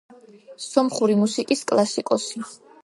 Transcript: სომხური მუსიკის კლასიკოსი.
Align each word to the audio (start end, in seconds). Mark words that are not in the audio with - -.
სომხური 0.63 1.19
მუსიკის 1.21 1.65
კლასიკოსი. 1.73 2.45